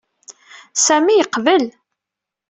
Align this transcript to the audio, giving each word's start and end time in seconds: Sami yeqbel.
Sami 0.85 1.13
yeqbel. 1.15 1.65